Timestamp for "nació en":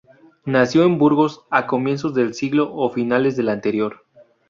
0.47-0.97